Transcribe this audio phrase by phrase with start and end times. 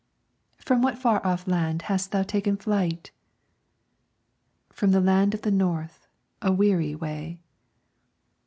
[0.57, 3.11] "From what far off land hast thou taken flight?"
[4.71, 6.07] "From the land of the North,
[6.41, 7.39] a weary way."